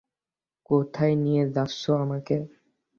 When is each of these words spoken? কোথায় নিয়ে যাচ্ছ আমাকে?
কোথায় 0.69 1.15
নিয়ে 1.15 1.43
যাচ্ছ 1.55 1.81
আমাকে? 2.03 2.35